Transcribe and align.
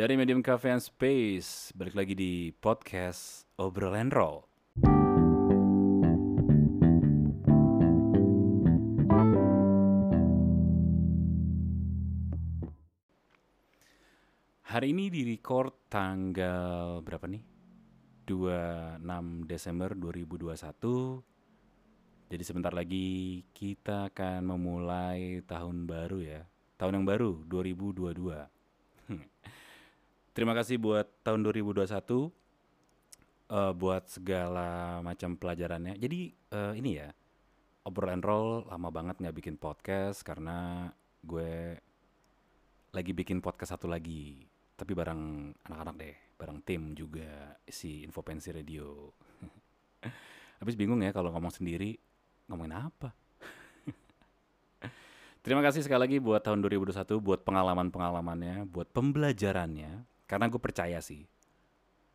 Dari 0.00 0.16
Medium 0.16 0.40
Cafe 0.40 0.72
and 0.72 0.80
Space, 0.80 1.76
balik 1.76 1.92
lagi 1.92 2.16
di 2.16 2.48
podcast 2.56 3.44
Obrol 3.60 3.92
and 4.00 4.08
Roll. 4.08 4.40
Hari 14.72 14.88
ini 14.88 15.12
di 15.12 15.20
record 15.28 15.92
tanggal 15.92 17.04
berapa 17.04 17.28
nih? 17.28 17.44
26 18.24 19.04
Desember 19.44 19.92
2021. 19.92 21.20
Jadi 22.32 22.40
sebentar 22.48 22.72
lagi 22.72 23.44
kita 23.52 24.08
akan 24.08 24.48
memulai 24.48 25.44
tahun 25.44 25.84
baru 25.84 26.24
ya. 26.24 26.48
Tahun 26.80 26.96
yang 26.96 27.04
baru 27.04 27.44
2022. 27.44 28.48
Terima 30.40 30.56
kasih 30.56 30.80
buat 30.80 31.04
tahun 31.20 31.44
2021 31.44 31.84
eh, 31.84 33.72
buat 33.76 34.08
segala 34.08 35.04
macam 35.04 35.36
pelajarannya. 35.36 36.00
Jadi 36.00 36.32
eh, 36.32 36.72
ini 36.80 36.96
ya 36.96 37.12
obrol 37.84 38.08
and 38.08 38.24
roll 38.24 38.64
lama 38.64 38.88
banget 38.88 39.20
nggak 39.20 39.36
bikin 39.36 39.60
podcast 39.60 40.24
karena 40.24 40.88
gue 41.20 41.76
lagi 42.96 43.12
bikin 43.12 43.44
podcast 43.44 43.76
satu 43.76 43.84
lagi 43.84 44.40
tapi 44.80 44.96
bareng 44.96 45.52
anak-anak 45.68 45.94
deh 46.00 46.16
bareng 46.40 46.64
tim 46.64 46.96
juga 46.96 47.60
si 47.68 48.00
Infopensi 48.08 48.48
Radio 48.48 49.12
habis 50.64 50.72
bingung 50.72 51.04
ya 51.04 51.12
kalau 51.12 51.36
ngomong 51.36 51.52
sendiri 51.52 52.00
ngomongin 52.48 52.80
apa 52.80 53.12
Terima 55.44 55.60
kasih 55.60 55.84
sekali 55.84 56.00
lagi 56.08 56.16
buat 56.16 56.40
tahun 56.40 56.64
2021 56.64 57.16
buat 57.20 57.40
pengalaman-pengalamannya, 57.44 58.68
buat 58.68 58.88
pembelajarannya. 58.92 60.09
Karena 60.30 60.46
gue 60.46 60.62
percaya 60.62 61.02
sih, 61.02 61.26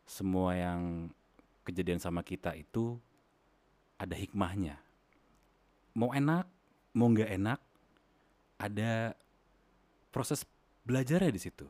semua 0.08 0.56
yang 0.56 1.12
kejadian 1.68 2.00
sama 2.00 2.24
kita 2.24 2.56
itu 2.56 2.96
ada 4.00 4.16
hikmahnya. 4.16 4.80
Mau 6.00 6.16
enak, 6.16 6.48
mau 6.96 7.12
nggak 7.12 7.32
enak, 7.36 7.60
ada 8.56 9.12
proses 10.16 10.48
belajarnya 10.88 11.28
di 11.28 11.42
situ. 11.44 11.68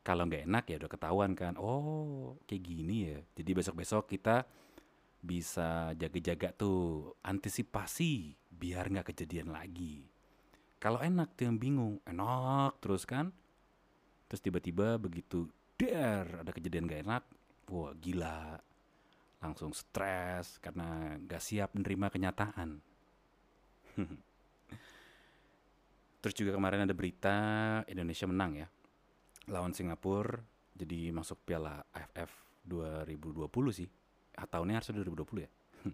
Kalau 0.00 0.24
nggak 0.24 0.48
enak 0.48 0.64
ya 0.64 0.80
udah 0.80 0.90
ketahuan 0.96 1.36
kan, 1.36 1.60
oh 1.60 2.40
kayak 2.48 2.64
gini 2.64 2.96
ya. 3.12 3.20
Jadi 3.36 3.50
besok-besok 3.52 4.08
kita 4.16 4.48
bisa 5.20 5.92
jaga-jaga 5.92 6.56
tuh 6.56 7.12
antisipasi 7.20 8.32
biar 8.48 8.88
nggak 8.88 9.12
kejadian 9.12 9.52
lagi. 9.52 10.08
Kalau 10.80 11.04
enak 11.04 11.36
tuh 11.36 11.52
yang 11.52 11.60
bingung, 11.60 12.00
enak 12.08 12.80
terus 12.80 13.04
kan. 13.04 13.32
Terus 14.28 14.40
tiba-tiba 14.40 14.96
begitu 14.96 15.48
der 15.76 16.42
ada 16.42 16.50
kejadian 16.54 16.88
gak 16.88 17.02
enak, 17.04 17.24
wah 17.68 17.92
gila. 17.98 18.58
Langsung 19.44 19.76
stres 19.76 20.56
karena 20.62 21.18
gak 21.28 21.42
siap 21.42 21.76
menerima 21.76 22.08
kenyataan. 22.08 22.80
terus 26.24 26.34
juga 26.40 26.56
kemarin 26.56 26.88
ada 26.88 26.96
berita 26.96 27.36
Indonesia 27.84 28.24
menang 28.24 28.52
ya. 28.56 28.66
Lawan 29.52 29.76
Singapura 29.76 30.40
jadi 30.72 31.12
masuk 31.12 31.44
Piala 31.44 31.84
AFF 31.92 32.32
2020 32.64 33.44
sih. 33.70 33.88
Ah, 34.34 34.48
tahunnya 34.48 34.80
harusnya 34.80 35.04
2020 35.04 35.44
ya. 35.44 35.50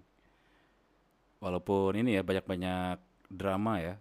Walaupun 1.45 1.99
ini 1.99 2.17
ya 2.17 2.23
banyak-banyak 2.23 2.97
drama 3.29 3.83
ya 3.83 3.95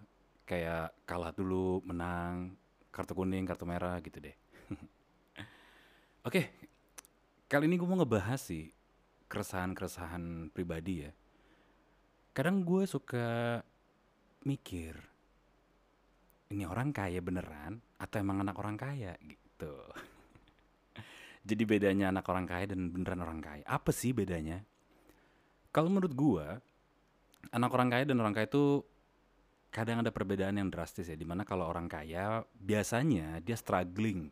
kayak 0.49 1.05
kalah 1.05 1.29
dulu, 1.29 1.85
menang, 1.85 2.57
kartu 2.89 3.13
kuning, 3.13 3.45
kartu 3.45 3.65
merah 3.65 3.97
gitu 4.01 4.17
deh. 4.19 4.35
Oke, 6.27 6.51
kali 7.47 7.65
ini 7.65 7.79
gue 7.79 7.87
mau 7.87 7.97
ngebahas 8.01 8.41
sih 8.41 8.69
keresahan-keresahan 9.29 10.49
pribadi 10.51 11.05
ya. 11.05 11.11
Kadang 12.33 12.65
gue 12.65 12.83
suka 12.89 13.61
mikir, 14.45 14.97
ini 16.49 16.65
orang 16.65 16.89
kaya 16.89 17.21
beneran 17.21 17.77
atau 18.01 18.17
emang 18.17 18.41
anak 18.41 18.57
orang 18.57 18.75
kaya 18.75 19.13
gitu. 19.21 19.75
Jadi 21.49 21.63
bedanya 21.65 22.09
anak 22.09 22.25
orang 22.29 22.45
kaya 22.49 22.73
dan 22.73 22.89
beneran 22.89 23.21
orang 23.21 23.39
kaya, 23.41 23.63
apa 23.65 23.93
sih 23.93 24.13
bedanya? 24.13 24.65
Kalau 25.69 25.93
menurut 25.93 26.13
gue, 26.17 26.47
anak 27.53 27.71
orang 27.73 27.89
kaya 27.93 28.03
dan 28.09 28.17
orang 28.19 28.33
kaya 28.33 28.49
itu 28.49 28.81
kadang 29.69 30.01
ada 30.01 30.09
perbedaan 30.09 30.57
yang 30.57 30.69
drastis 30.73 31.09
ya 31.09 31.17
di 31.17 31.25
mana 31.25 31.45
kalau 31.45 31.69
orang 31.69 31.85
kaya 31.85 32.41
biasanya 32.57 33.37
dia 33.41 33.57
struggling. 33.57 34.29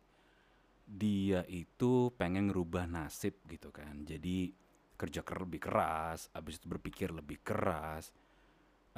Dia 0.88 1.44
itu 1.52 2.16
pengen 2.16 2.50
ngerubah 2.50 2.88
nasib 2.88 3.38
gitu 3.50 3.70
kan. 3.70 4.08
Jadi 4.08 4.52
kerja 4.98 5.22
ker 5.22 5.46
lebih 5.46 5.62
keras 5.62 6.34
habis 6.34 6.58
itu 6.58 6.66
berpikir 6.66 7.14
lebih 7.14 7.38
keras 7.46 8.10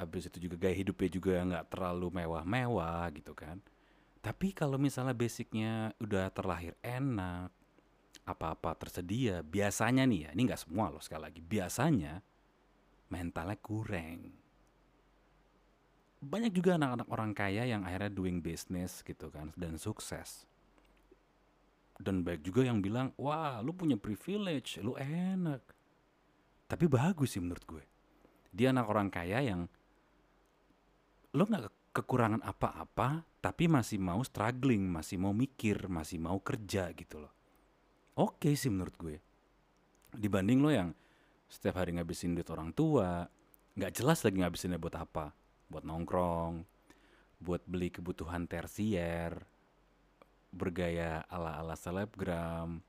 habis 0.00 0.32
itu 0.32 0.48
juga 0.48 0.56
gaya 0.56 0.72
hidupnya 0.72 1.10
juga 1.12 1.34
nggak 1.44 1.66
terlalu 1.76 2.08
mewah-mewah 2.24 3.12
gitu 3.12 3.36
kan. 3.36 3.60
Tapi 4.20 4.56
kalau 4.56 4.80
misalnya 4.80 5.12
basicnya 5.12 5.92
udah 6.00 6.32
terlahir 6.32 6.72
enak 6.80 7.52
apa-apa 8.24 8.76
tersedia 8.76 9.42
biasanya 9.44 10.06
nih 10.06 10.28
ya 10.28 10.30
ini 10.32 10.42
nggak 10.48 10.62
semua 10.68 10.92
loh 10.92 11.02
sekali 11.02 11.26
lagi 11.26 11.40
biasanya 11.42 12.22
mentalnya 13.10 13.58
kurang 13.58 14.30
banyak 16.20 16.52
juga 16.52 16.76
anak-anak 16.76 17.08
orang 17.08 17.32
kaya 17.32 17.64
yang 17.64 17.82
akhirnya 17.88 18.12
doing 18.12 18.44
business 18.44 19.00
gitu 19.00 19.32
kan 19.32 19.56
dan 19.56 19.80
sukses. 19.80 20.44
Dan 21.96 22.24
baik 22.24 22.44
juga 22.44 22.64
yang 22.64 22.84
bilang 22.84 23.12
wah 23.16 23.60
lu 23.64 23.72
punya 23.72 23.96
privilege 23.96 24.76
lu 24.84 24.96
enak. 25.00 25.64
Tapi 26.68 26.84
bagus 26.86 27.36
sih 27.36 27.40
menurut 27.40 27.64
gue. 27.64 27.84
Dia 28.52 28.72
anak 28.72 28.86
orang 28.92 29.08
kaya 29.08 29.40
yang 29.40 29.64
lu 31.32 31.44
nggak 31.48 31.72
kekurangan 31.96 32.44
apa-apa 32.44 33.24
tapi 33.40 33.66
masih 33.66 33.98
mau 33.98 34.20
struggling 34.20 34.84
masih 34.84 35.16
mau 35.16 35.32
mikir 35.32 35.88
masih 35.88 36.20
mau 36.20 36.36
kerja 36.36 36.92
gitu 36.92 37.24
loh. 37.24 37.32
Oke 38.20 38.52
sih 38.52 38.68
menurut 38.68 38.96
gue. 39.00 39.16
Dibanding 40.12 40.60
lo 40.60 40.68
yang 40.68 40.92
setiap 41.48 41.80
hari 41.80 41.96
ngabisin 41.96 42.36
duit 42.36 42.46
orang 42.52 42.76
tua 42.76 43.24
nggak 43.74 43.96
jelas 43.96 44.20
lagi 44.20 44.36
ngabisinnya 44.44 44.76
buat 44.76 45.00
apa 45.00 45.39
buat 45.70 45.86
nongkrong, 45.86 46.66
buat 47.38 47.62
beli 47.64 47.88
kebutuhan 47.94 48.44
tersier, 48.50 49.32
bergaya 50.50 51.22
ala-ala 51.30 51.78
selebgram. 51.78 52.82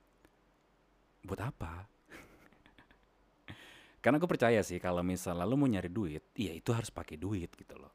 Buat 1.21 1.41
apa? 1.53 1.85
Karena 4.03 4.17
gue 4.17 4.29
percaya 4.29 4.59
sih 4.65 4.81
kalau 4.81 5.05
misalnya 5.05 5.45
lo 5.45 5.55
mau 5.55 5.69
nyari 5.69 5.87
duit, 5.93 6.33
ya 6.33 6.51
itu 6.51 6.73
harus 6.73 6.89
pakai 6.89 7.21
duit 7.21 7.53
gitu 7.53 7.77
loh. 7.77 7.93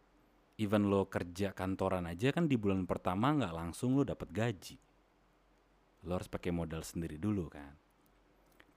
Even 0.56 0.88
lo 0.88 1.10
kerja 1.10 1.52
kantoran 1.52 2.08
aja 2.08 2.32
kan 2.32 2.48
di 2.48 2.56
bulan 2.56 2.88
pertama 2.88 3.34
nggak 3.36 3.52
langsung 3.52 3.98
lo 3.98 4.06
dapat 4.06 4.30
gaji. 4.32 4.78
Lo 6.08 6.16
harus 6.16 6.30
pakai 6.30 6.54
modal 6.54 6.80
sendiri 6.80 7.20
dulu 7.20 7.50
kan. 7.50 7.74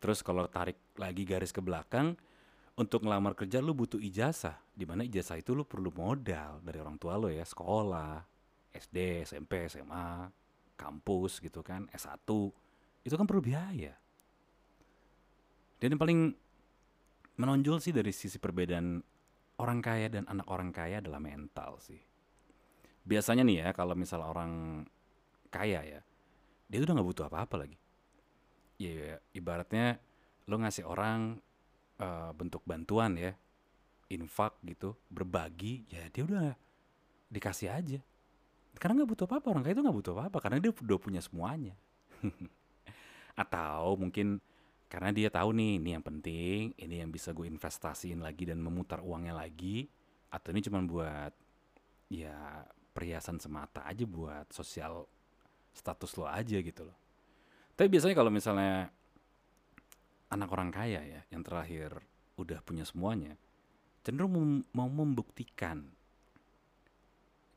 Terus 0.01 0.19
kalau 0.25 0.49
tarik 0.49 0.75
lagi 0.99 1.23
garis 1.23 1.55
ke 1.55 1.61
belakang, 1.63 2.19
untuk 2.79 3.03
ngelamar 3.03 3.35
kerja 3.35 3.59
lu 3.59 3.75
butuh 3.75 3.99
ijazah. 3.99 4.55
Di 4.71 4.87
mana 4.87 5.03
ijazah 5.03 5.35
itu 5.35 5.51
lu 5.51 5.67
perlu 5.67 5.91
modal 5.91 6.63
dari 6.63 6.79
orang 6.79 6.95
tua 6.95 7.19
lo 7.19 7.27
ya. 7.27 7.43
Sekolah 7.43 8.23
SD 8.71 9.27
SMP 9.27 9.67
SMA 9.67 10.31
kampus 10.79 11.43
gitu 11.43 11.59
kan 11.59 11.91
S1 11.91 12.23
itu 13.03 13.15
kan 13.19 13.27
perlu 13.27 13.43
biaya. 13.43 13.99
Dan 15.75 15.95
yang 15.95 15.99
paling 15.99 16.19
menonjol 17.35 17.83
sih 17.83 17.91
dari 17.91 18.15
sisi 18.15 18.39
perbedaan 18.39 19.03
orang 19.59 19.79
kaya 19.83 20.07
dan 20.07 20.23
anak 20.31 20.47
orang 20.47 20.71
kaya 20.71 21.03
adalah 21.03 21.19
mental 21.19 21.83
sih. 21.83 21.99
Biasanya 23.03 23.43
nih 23.43 23.67
ya 23.67 23.69
kalau 23.75 23.95
misal 23.95 24.23
orang 24.23 24.83
kaya 25.51 25.83
ya 25.83 25.99
dia 26.71 26.79
udah 26.79 26.95
nggak 26.95 27.09
butuh 27.11 27.25
apa-apa 27.27 27.67
lagi. 27.67 27.75
Ya 28.79 29.19
ibaratnya 29.35 29.99
lo 30.47 30.55
ngasih 30.63 30.87
orang 30.87 31.43
uh, 31.99 32.31
bentuk 32.33 32.63
bantuan 32.65 33.15
ya 33.19 33.35
infak 34.09 34.57
gitu 34.65 34.97
berbagi 35.11 35.85
ya 35.91 36.09
dia 36.09 36.23
udah 36.25 36.49
dikasih 37.29 37.69
aja. 37.69 37.99
Karena 38.79 39.03
nggak 39.03 39.09
butuh 39.13 39.25
apa-apa 39.29 39.47
orang 39.53 39.63
kaya 39.65 39.73
itu 39.77 39.83
nggak 39.85 39.97
butuh 40.01 40.13
apa-apa 40.17 40.37
karena 40.41 40.57
dia 40.63 40.71
udah 40.73 40.99
punya 40.99 41.21
semuanya. 41.21 41.75
Atau 43.41 43.99
mungkin 44.01 44.41
karena 44.89 45.13
dia 45.13 45.29
tahu 45.29 45.53
nih 45.53 45.77
ini 45.77 45.89
yang 45.93 46.01
penting 46.01 46.73
ini 46.73 47.05
yang 47.05 47.13
bisa 47.13 47.29
gue 47.29 47.45
investasiin 47.45 48.25
lagi 48.25 48.49
dan 48.49 48.57
memutar 48.57 49.05
uangnya 49.05 49.37
lagi 49.37 49.85
atau 50.33 50.49
ini 50.49 50.65
cuma 50.65 50.81
buat 50.81 51.29
ya 52.09 52.65
perhiasan 52.89 53.37
semata 53.37 53.85
aja 53.85 54.01
buat 54.09 54.49
sosial 54.49 55.05
status 55.69 56.17
lo 56.17 56.25
aja 56.25 56.57
gitu 56.57 56.89
loh. 56.89 56.97
Tapi 57.77 57.85
biasanya 57.85 58.17
kalau 58.17 58.33
misalnya 58.33 58.89
anak 60.29 60.49
orang 60.53 60.69
kaya 60.69 61.01
ya 61.03 61.21
yang 61.33 61.41
terakhir 61.45 61.99
udah 62.37 62.61
punya 62.63 62.85
semuanya 62.85 63.35
cenderung 64.05 64.33
mem 64.33 64.51
mau 64.71 64.87
membuktikan 64.87 65.85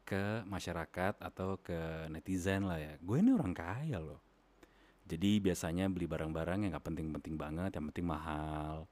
ke 0.02 0.42
masyarakat 0.44 1.16
atau 1.22 1.56
ke 1.62 2.10
netizen 2.10 2.66
lah 2.66 2.76
ya 2.76 2.98
gue 2.98 3.16
ini 3.16 3.32
orang 3.32 3.54
kaya 3.54 4.02
loh 4.02 4.20
Jadi 5.02 5.42
biasanya 5.42 5.90
beli 5.90 6.06
barang-barang 6.06 6.64
yang 6.64 6.70
nggak 6.72 6.86
penting-penting 6.86 7.34
banget, 7.36 7.70
yang 7.74 7.84
penting 7.90 8.06
mahal. 8.06 8.86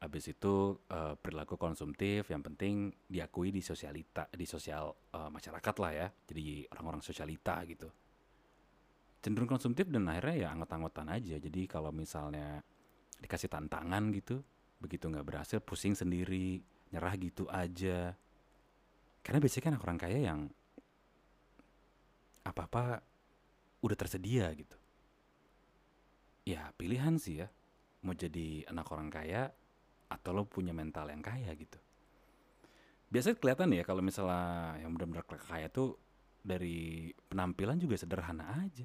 Habis 0.00 0.32
itu 0.32 0.78
eh, 0.88 1.14
perilaku 1.20 1.56
konsumtif 1.56 2.28
yang 2.32 2.40
penting 2.44 2.92
diakui 3.08 3.52
di 3.52 3.60
sosialita, 3.64 4.28
di 4.30 4.46
sosial 4.48 4.94
eh, 5.12 5.28
masyarakat 5.28 5.74
lah 5.80 5.92
ya. 5.92 6.08
Jadi 6.08 6.64
orang-orang 6.72 7.02
sosialita 7.04 7.60
gitu. 7.68 7.88
Cenderung 9.24 9.48
konsumtif 9.48 9.88
dan 9.88 10.04
akhirnya 10.08 10.36
ya 10.36 10.48
anggot-anggotan 10.52 11.08
aja. 11.12 11.36
Jadi 11.40 11.68
kalau 11.68 11.92
misalnya 11.92 12.60
dikasih 13.24 13.48
tantangan 13.48 14.12
gitu, 14.12 14.44
begitu 14.78 15.08
nggak 15.08 15.24
berhasil 15.24 15.58
pusing 15.64 15.96
sendiri, 15.96 16.60
nyerah 16.92 17.16
gitu 17.16 17.48
aja. 17.48 18.12
Karena 19.24 19.40
biasanya 19.40 19.64
kan 19.72 19.76
orang 19.80 19.98
kaya 19.98 20.18
yang 20.20 20.40
apa-apa 22.44 23.00
udah 23.80 23.96
tersedia 23.96 24.52
gitu. 24.52 24.76
Ya 26.44 26.68
pilihan 26.76 27.16
sih 27.16 27.40
ya, 27.40 27.48
mau 28.04 28.12
jadi 28.12 28.68
anak 28.68 28.92
orang 28.92 29.08
kaya 29.08 29.48
atau 30.12 30.30
lo 30.36 30.44
punya 30.44 30.76
mental 30.76 31.08
yang 31.08 31.24
kaya 31.24 31.48
gitu. 31.56 31.80
Biasanya 33.08 33.40
kelihatan 33.40 33.72
ya 33.72 33.82
kalau 33.88 34.04
misalnya 34.04 34.76
yang 34.84 34.92
benar-benar 34.92 35.24
kaya 35.24 35.72
tuh 35.72 35.96
dari 36.44 37.08
penampilan 37.32 37.80
juga 37.80 37.96
sederhana 37.96 38.60
aja. 38.60 38.84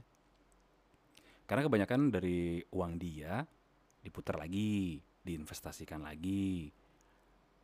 Karena 1.44 1.68
kebanyakan 1.68 2.08
dari 2.08 2.64
uang 2.72 2.96
dia 2.96 3.44
diputar 4.04 4.40
lagi, 4.40 5.00
diinvestasikan 5.24 6.04
lagi. 6.04 6.72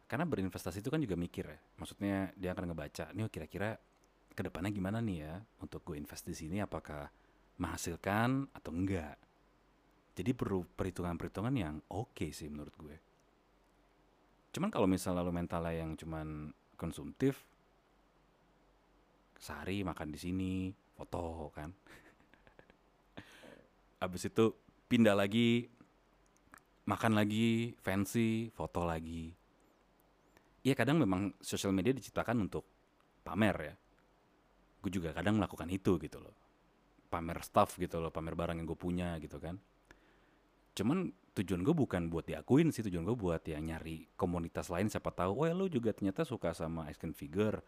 Karena 0.06 0.30
berinvestasi 0.30 0.86
itu 0.86 0.94
kan 0.94 1.02
juga 1.02 1.18
mikir 1.18 1.50
ya. 1.50 1.60
Maksudnya 1.82 2.30
dia 2.38 2.54
akan 2.54 2.72
ngebaca, 2.72 3.10
nih 3.16 3.32
kira-kira 3.32 3.76
ke 4.36 4.42
depannya 4.44 4.72
gimana 4.76 5.00
nih 5.00 5.18
ya 5.24 5.34
untuk 5.64 5.88
gue 5.88 5.96
invest 5.96 6.28
di 6.28 6.36
sini 6.36 6.60
apakah 6.60 7.08
menghasilkan 7.56 8.52
atau 8.52 8.72
enggak. 8.76 9.16
Jadi 10.16 10.32
perlu 10.36 10.64
perhitungan-perhitungan 10.76 11.56
yang 11.56 11.76
oke 11.92 12.16
okay 12.16 12.30
sih 12.36 12.52
menurut 12.52 12.76
gue. 12.76 12.98
Cuman 14.56 14.72
kalau 14.72 14.88
misalnya 14.88 15.24
lo 15.24 15.32
mentalnya 15.32 15.84
yang 15.84 16.00
cuman 16.00 16.52
konsumtif, 16.80 17.44
sehari 19.40 19.84
makan 19.84 20.12
di 20.12 20.20
sini, 20.20 20.54
foto 20.96 21.52
kan. 21.52 21.72
Abis 24.04 24.32
itu 24.32 24.56
pindah 24.88 25.16
lagi, 25.16 25.68
makan 26.86 27.18
lagi, 27.18 27.74
fancy, 27.82 28.54
foto 28.54 28.86
lagi. 28.86 29.34
Iya 30.66 30.74
kadang 30.74 31.02
memang 31.02 31.34
sosial 31.42 31.74
media 31.74 31.94
diciptakan 31.94 32.46
untuk 32.46 32.66
pamer 33.22 33.58
ya. 33.58 33.76
Gue 34.82 34.92
juga 34.94 35.14
kadang 35.14 35.38
melakukan 35.42 35.70
itu 35.70 35.98
gitu 35.98 36.22
loh. 36.22 36.34
Pamer 37.10 37.42
stuff 37.46 37.78
gitu 37.78 38.02
loh, 38.02 38.10
pamer 38.10 38.34
barang 38.34 38.58
yang 38.58 38.66
gue 38.70 38.78
punya 38.78 39.18
gitu 39.22 39.38
kan. 39.38 39.58
Cuman 40.78 41.10
tujuan 41.38 41.62
gue 41.66 41.74
bukan 41.74 42.10
buat 42.10 42.26
diakuin 42.26 42.70
sih, 42.70 42.86
tujuan 42.86 43.06
gue 43.06 43.18
buat 43.18 43.42
ya 43.46 43.58
nyari 43.58 44.10
komunitas 44.18 44.70
lain 44.70 44.90
siapa 44.90 45.10
tahu, 45.14 45.46
ya 45.50 45.54
lo 45.54 45.66
juga 45.70 45.94
ternyata 45.94 46.22
suka 46.22 46.54
sama 46.54 46.86
action 46.90 47.14
figure. 47.14 47.62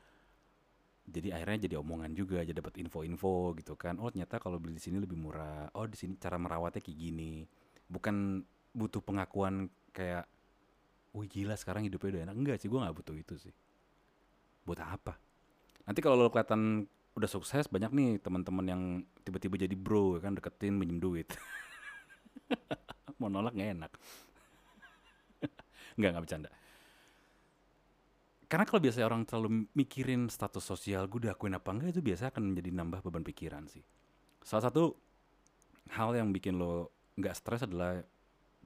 Jadi 1.08 1.32
akhirnya 1.32 1.72
jadi 1.72 1.76
omongan 1.80 2.12
juga, 2.12 2.44
jadi 2.44 2.60
dapat 2.60 2.84
info-info 2.84 3.56
gitu 3.56 3.80
kan. 3.80 3.96
Oh 4.02 4.12
ternyata 4.12 4.44
kalau 4.44 4.60
beli 4.60 4.76
di 4.76 4.84
sini 4.84 5.00
lebih 5.00 5.16
murah. 5.16 5.72
Oh 5.74 5.88
di 5.88 5.96
sini 5.96 6.20
cara 6.20 6.36
merawatnya 6.36 6.84
kayak 6.84 6.98
gini. 7.00 7.48
Bukan 7.88 8.44
butuh 8.78 9.02
pengakuan 9.02 9.74
kayak 9.90 10.30
wih 11.18 11.26
gila 11.26 11.58
sekarang 11.58 11.90
hidupnya 11.90 12.14
udah 12.14 12.24
enak. 12.30 12.36
Enggak 12.38 12.58
sih 12.62 12.70
gue 12.70 12.78
nggak 12.78 12.94
butuh 12.94 13.16
itu 13.18 13.36
sih. 13.42 13.54
Buat 14.62 14.86
apa? 14.86 15.18
Nanti 15.90 16.00
kalau 16.06 16.22
lo 16.22 16.30
kelihatan 16.30 16.86
udah 17.18 17.30
sukses 17.30 17.66
banyak 17.66 17.90
nih 17.90 18.10
teman-teman 18.22 18.66
yang 18.70 18.82
tiba-tiba 19.26 19.58
jadi 19.58 19.74
bro 19.74 20.22
ya 20.22 20.30
kan 20.30 20.38
deketin 20.38 20.78
minjem 20.78 21.02
duit. 21.02 21.26
Mau 23.20 23.34
nolak 23.34 23.58
nggak 23.58 23.72
enak. 23.74 23.92
Nggak 25.98 26.10
nggak 26.14 26.24
bercanda. 26.30 26.50
Karena 28.48 28.64
kalau 28.64 28.80
biasa 28.80 29.04
orang 29.04 29.28
terlalu 29.28 29.68
mikirin 29.76 30.32
status 30.32 30.64
sosial 30.64 31.10
gue 31.10 31.28
diakuin 31.28 31.58
apa 31.58 31.68
enggak? 31.74 31.98
Itu 31.98 32.06
biasa 32.06 32.30
akan 32.32 32.54
menjadi 32.54 32.70
nambah 32.80 33.04
beban 33.04 33.26
pikiran 33.26 33.66
sih. 33.66 33.82
Salah 34.46 34.70
satu 34.70 34.96
hal 35.92 36.16
yang 36.16 36.30
bikin 36.32 36.56
lo 36.56 36.94
nggak 37.18 37.36
stres 37.36 37.66
adalah 37.66 38.00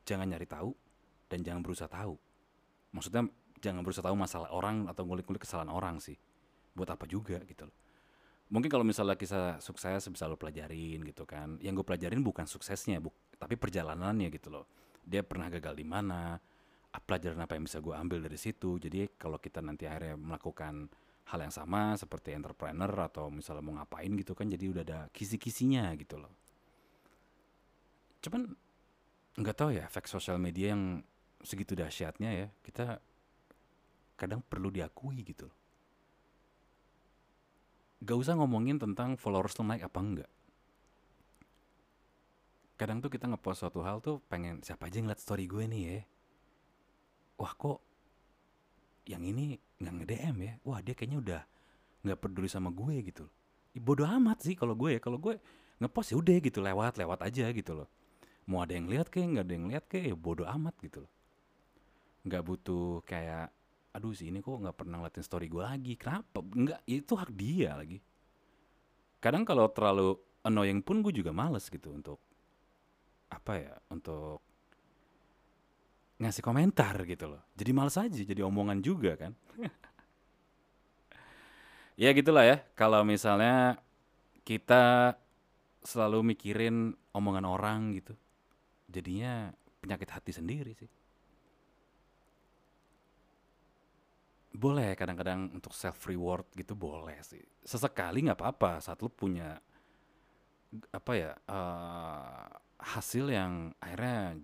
jangan 0.08 0.28
nyari 0.28 0.48
tahu 0.48 0.72
dan 1.32 1.46
jangan 1.46 1.62
berusaha 1.64 1.88
tahu. 1.88 2.16
Maksudnya 2.92 3.28
jangan 3.62 3.82
berusaha 3.86 4.04
tahu 4.04 4.18
masalah 4.18 4.50
orang 4.52 4.90
atau 4.90 5.06
ngulik-ngulik 5.08 5.46
kesalahan 5.46 5.72
orang 5.72 6.02
sih. 6.02 6.18
Buat 6.76 6.98
apa 6.98 7.06
juga 7.08 7.40
gitu 7.46 7.70
loh. 7.70 7.76
Mungkin 8.52 8.68
kalau 8.68 8.84
misalnya 8.84 9.16
kisah 9.16 9.64
sukses 9.64 10.04
bisa 10.12 10.28
lo 10.28 10.36
pelajarin 10.36 11.08
gitu 11.08 11.24
kan. 11.24 11.56
Yang 11.64 11.82
gue 11.82 11.86
pelajarin 11.88 12.20
bukan 12.20 12.44
suksesnya 12.44 13.00
bu 13.00 13.16
tapi 13.40 13.56
perjalanannya 13.56 14.28
gitu 14.28 14.52
loh. 14.52 14.68
Dia 15.08 15.24
pernah 15.24 15.48
gagal 15.48 15.72
di 15.72 15.88
mana 15.88 16.36
pelajaran 16.92 17.40
apa 17.40 17.56
yang 17.56 17.64
bisa 17.64 17.80
gue 17.80 17.96
ambil 17.96 18.20
dari 18.28 18.36
situ. 18.36 18.76
Jadi 18.76 19.16
kalau 19.16 19.40
kita 19.40 19.64
nanti 19.64 19.88
akhirnya 19.88 20.20
melakukan 20.20 20.92
hal 21.32 21.40
yang 21.40 21.54
sama 21.56 21.96
seperti 21.96 22.36
entrepreneur 22.36 22.92
atau 23.08 23.32
misalnya 23.32 23.64
mau 23.64 23.80
ngapain 23.80 24.12
gitu 24.20 24.36
kan 24.36 24.52
jadi 24.52 24.66
udah 24.68 24.84
ada 24.84 25.00
kisi-kisinya 25.16 25.88
gitu 25.96 26.20
loh. 26.20 26.34
Cuman 28.20 28.52
nggak 29.40 29.56
tahu 29.56 29.70
ya 29.76 29.88
efek 29.88 30.12
sosial 30.12 30.36
media 30.36 30.76
yang 30.76 31.06
segitu 31.42 31.74
dahsyatnya 31.74 32.30
ya 32.36 32.48
kita 32.62 33.00
kadang 34.20 34.46
perlu 34.46 34.70
diakui 34.70 35.26
gitu 35.26 35.50
loh. 35.50 35.58
Gak 38.02 38.18
usah 38.18 38.34
ngomongin 38.38 38.78
tentang 38.78 39.18
followers 39.18 39.58
lo 39.58 39.66
naik 39.66 39.86
apa 39.86 40.00
enggak. 40.02 40.32
Kadang 42.78 42.98
tuh 42.98 43.14
kita 43.14 43.30
ngepost 43.30 43.62
suatu 43.62 43.86
hal 43.86 44.02
tuh 44.02 44.22
pengen 44.26 44.62
siapa 44.66 44.90
aja 44.90 45.02
ngeliat 45.02 45.22
story 45.22 45.46
gue 45.46 45.66
nih 45.70 45.82
ya. 45.86 45.98
Wah 47.38 47.54
kok 47.54 47.82
yang 49.06 49.22
ini 49.26 49.58
nggak 49.82 49.94
nge-DM 50.02 50.38
ya. 50.42 50.54
Wah 50.66 50.82
dia 50.82 50.94
kayaknya 50.98 51.18
udah 51.22 51.42
nggak 52.06 52.20
peduli 52.22 52.50
sama 52.50 52.74
gue 52.74 53.06
gitu. 53.06 53.26
Ya, 53.74 53.82
bodoh 53.82 54.10
amat 54.10 54.46
sih 54.46 54.58
kalau 54.58 54.74
gue 54.74 54.98
ya. 54.98 55.00
Kalau 55.02 55.22
gue 55.22 55.38
ngepost 55.78 56.14
ya 56.14 56.18
udah 56.18 56.38
gitu 56.42 56.58
lewat 56.62 56.98
lewat 56.98 57.22
aja 57.22 57.50
gitu 57.54 57.74
loh. 57.74 57.90
Mau 58.50 58.64
ada 58.66 58.74
yang 58.74 58.90
lihat 58.90 59.14
kayak 59.14 59.28
nggak 59.38 59.46
ada 59.46 59.54
yang 59.54 59.68
lihat 59.70 59.84
kayak 59.86 60.06
ya 60.12 60.16
bodoh 60.18 60.48
amat 60.48 60.76
gitu 60.82 61.06
loh. 61.06 61.12
Nggak 62.26 62.44
butuh 62.46 63.02
kayak 63.06 63.54
aduh 63.92 64.16
sih 64.16 64.32
ini 64.32 64.40
kok 64.40 64.56
nggak 64.56 64.78
pernah 64.78 65.04
ngeliatin 65.04 65.26
story 65.26 65.52
gue 65.52 65.62
lagi 65.62 65.94
kenapa? 66.00 66.40
Nggak 66.42 66.82
itu 66.88 67.14
hak 67.14 67.32
dia 67.36 67.76
lagi. 67.76 68.00
Kadang 69.22 69.46
kalau 69.46 69.70
terlalu 69.70 70.18
annoying 70.42 70.82
pun 70.82 71.06
gue 71.06 71.14
juga 71.14 71.30
males 71.30 71.70
gitu 71.70 71.94
untuk 71.94 72.18
apa 73.32 73.54
ya 73.56 73.74
untuk 73.94 74.42
ngasih 76.18 76.44
komentar 76.44 77.06
gitu 77.06 77.30
loh. 77.30 77.42
Jadi 77.54 77.72
males 77.74 77.96
aja 77.98 78.14
jadi 78.14 78.42
omongan 78.46 78.80
juga 78.82 79.18
kan. 79.18 79.34
Ya 82.00 82.10
gitulah 82.18 82.42
ya 82.42 82.58
kalau 82.74 83.06
misalnya 83.06 83.78
kita 84.42 85.14
selalu 85.86 86.34
mikirin 86.34 86.98
omongan 87.14 87.46
orang 87.46 87.94
gitu 87.94 88.18
jadinya 88.92 89.50
penyakit 89.80 90.10
hati 90.12 90.32
sendiri 90.36 90.76
sih. 90.76 90.92
Boleh 94.52 94.94
kadang-kadang 95.00 95.48
untuk 95.56 95.72
self 95.72 96.04
reward 96.06 96.46
gitu 96.54 96.76
boleh 96.76 97.18
sih. 97.24 97.42
Sesekali 97.64 98.28
nggak 98.28 98.38
apa-apa 98.38 98.84
saat 98.84 99.00
lu 99.00 99.08
punya 99.08 99.56
apa 100.92 101.12
ya 101.16 101.32
uh, 101.52 102.48
hasil 102.80 103.32
yang 103.32 103.72
akhirnya 103.80 104.40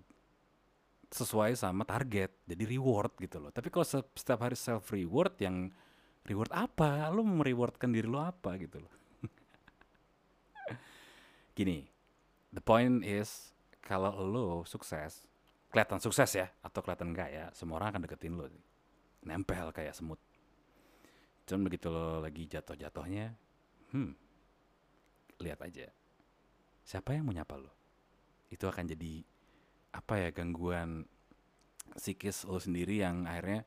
sesuai 1.08 1.56
sama 1.56 1.88
target 1.88 2.32
jadi 2.48 2.64
reward 2.64 3.12
gitu 3.20 3.44
loh. 3.44 3.52
Tapi 3.52 3.68
kalau 3.68 3.86
setiap 3.86 4.48
hari 4.48 4.56
self 4.56 4.88
reward 4.96 5.36
yang 5.44 5.68
reward 6.24 6.52
apa? 6.56 7.12
Mau 7.12 7.24
merewardkan 7.24 7.92
diri 7.92 8.08
lo 8.08 8.24
apa 8.24 8.56
gitu 8.56 8.80
loh. 8.80 8.94
Gini 11.58 11.98
the 12.58 12.64
point 12.64 13.04
is 13.04 13.52
kalau 13.88 14.12
lo 14.28 14.48
sukses 14.68 15.24
kelihatan 15.72 16.04
sukses 16.04 16.28
ya 16.36 16.52
atau 16.60 16.84
kelihatan 16.84 17.16
enggak 17.16 17.30
ya 17.32 17.46
semua 17.56 17.80
orang 17.80 17.96
akan 17.96 18.02
deketin 18.04 18.36
lo 18.36 18.52
nempel 19.24 19.72
kayak 19.72 19.96
semut. 19.96 20.20
Cuman 21.48 21.72
begitu 21.72 21.88
lo 21.88 22.20
lagi 22.20 22.44
jatuh-jatuhnya, 22.48 23.32
hmm, 23.96 24.12
lihat 25.40 25.60
aja. 25.64 25.88
Siapa 26.84 27.16
yang 27.16 27.28
mau 27.28 27.36
nyapa 27.36 27.56
lo? 27.56 27.72
Itu 28.52 28.68
akan 28.68 28.88
jadi 28.88 29.24
apa 29.96 30.20
ya 30.20 30.30
gangguan 30.36 31.08
psikis 31.96 32.44
lo 32.44 32.60
sendiri 32.60 33.00
yang 33.00 33.24
akhirnya 33.26 33.64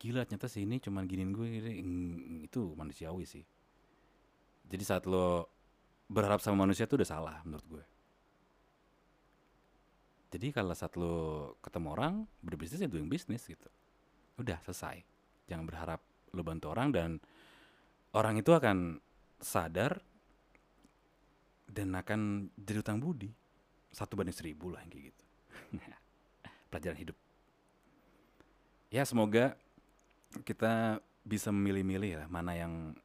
gila 0.00 0.26
ternyata 0.26 0.50
sih 0.50 0.66
ini 0.66 0.82
cuman 0.82 1.06
giniin 1.06 1.30
gue 1.30 1.48
itu 2.48 2.62
manusiawi 2.76 3.24
sih. 3.28 3.44
Jadi 4.68 4.84
saat 4.84 5.04
lo 5.04 5.48
berharap 6.08 6.40
sama 6.40 6.64
manusia 6.64 6.88
tuh 6.88 7.00
udah 7.00 7.08
salah 7.08 7.36
menurut 7.44 7.66
gue. 7.68 7.84
Jadi 10.32 10.48
kalau 10.48 10.72
saat 10.72 10.96
lo 10.96 11.54
ketemu 11.60 11.92
orang 11.92 12.14
berbisnis 12.40 12.80
ya 12.80 12.88
doing 12.88 13.06
bisnis 13.06 13.44
gitu. 13.44 13.68
Udah 14.40 14.56
selesai. 14.64 15.04
Jangan 15.44 15.68
berharap 15.68 16.00
lo 16.32 16.40
bantu 16.40 16.72
orang 16.72 16.88
dan 16.88 17.20
orang 18.16 18.40
itu 18.40 18.56
akan 18.56 18.96
sadar 19.36 20.00
dan 21.68 21.92
akan 21.92 22.48
jadi 22.56 22.80
utang 22.80 22.96
budi. 22.96 23.28
Satu 23.92 24.16
banding 24.16 24.32
seribu 24.32 24.72
lah 24.72 24.80
kayak 24.88 25.12
gitu. 25.12 25.24
Pelajaran 26.72 26.96
hidup. 26.96 27.16
Ya 28.88 29.04
semoga 29.04 29.52
kita 30.48 31.04
bisa 31.28 31.52
memilih-milih 31.52 32.10
ya 32.18 32.24
mana 32.32 32.56
yang 32.56 32.96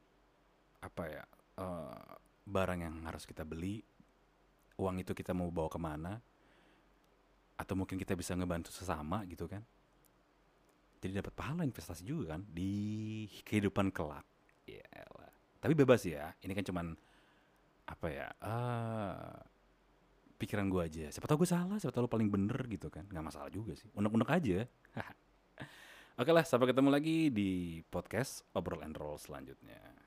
apa 0.80 1.04
ya 1.12 1.24
eh, 1.60 2.16
barang 2.48 2.80
yang 2.80 2.96
harus 3.04 3.28
kita 3.28 3.44
beli 3.44 3.84
uang 4.80 5.04
itu 5.04 5.12
kita 5.12 5.36
mau 5.36 5.52
bawa 5.52 5.68
ke 5.68 5.78
mana 5.78 6.12
atau 7.58 7.74
mungkin 7.74 7.98
kita 7.98 8.14
bisa 8.14 8.38
ngebantu 8.38 8.70
sesama 8.70 9.26
gitu 9.26 9.50
kan. 9.50 9.60
Jadi 10.98 11.18
dapat 11.18 11.34
pahala 11.34 11.62
investasi 11.66 12.06
juga 12.06 12.38
kan 12.38 12.42
di 12.46 13.26
kehidupan 13.42 13.90
kelak. 13.90 14.24
Ya 14.68 14.84
elah. 14.94 15.32
tapi 15.58 15.74
bebas 15.74 16.06
ya 16.06 16.30
ini 16.44 16.54
kan 16.54 16.62
cuman 16.62 16.86
apa 17.88 18.06
ya 18.06 18.28
eh 18.30 19.36
pikiran 20.38 20.70
gue 20.70 20.82
aja. 20.86 21.06
Siapa 21.10 21.26
tahu 21.26 21.42
gue 21.42 21.50
salah 21.50 21.82
siapa 21.82 21.90
tahu 21.90 22.06
lo 22.06 22.10
paling 22.10 22.30
bener 22.30 22.58
gitu 22.70 22.86
kan. 22.88 23.02
Nggak 23.10 23.24
masalah 23.34 23.50
juga 23.50 23.74
sih. 23.74 23.90
Unek-unek 23.98 24.30
aja. 24.30 24.58
Oke 26.22 26.30
lah 26.30 26.46
sampai 26.46 26.70
ketemu 26.70 26.90
lagi 26.94 27.30
di 27.34 27.82
podcast 27.90 28.46
obrol 28.54 28.82
and 28.86 28.94
roll 28.98 29.18
selanjutnya 29.18 29.97